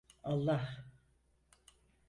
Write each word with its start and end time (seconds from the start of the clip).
Allah. 0.23 0.63